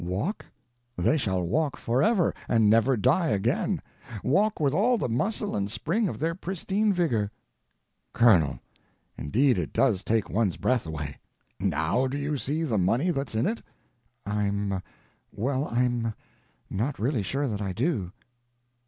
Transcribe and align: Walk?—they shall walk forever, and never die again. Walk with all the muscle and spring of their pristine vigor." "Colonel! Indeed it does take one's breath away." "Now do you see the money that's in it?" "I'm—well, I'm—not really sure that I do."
Walk?—they 0.03 1.15
shall 1.15 1.43
walk 1.43 1.77
forever, 1.77 2.33
and 2.49 2.67
never 2.67 2.97
die 2.97 3.27
again. 3.27 3.79
Walk 4.23 4.59
with 4.59 4.73
all 4.73 4.97
the 4.97 5.07
muscle 5.07 5.55
and 5.55 5.69
spring 5.69 6.07
of 6.09 6.17
their 6.17 6.33
pristine 6.33 6.91
vigor." 6.91 7.29
"Colonel! 8.11 8.59
Indeed 9.15 9.59
it 9.59 9.73
does 9.73 10.01
take 10.03 10.27
one's 10.27 10.57
breath 10.57 10.87
away." 10.87 11.19
"Now 11.59 12.07
do 12.07 12.17
you 12.17 12.35
see 12.35 12.63
the 12.63 12.79
money 12.79 13.11
that's 13.11 13.35
in 13.35 13.45
it?" 13.45 13.61
"I'm—well, 14.25 15.67
I'm—not 15.67 16.97
really 16.97 17.21
sure 17.21 17.47
that 17.47 17.61
I 17.61 17.71
do." 17.71 18.11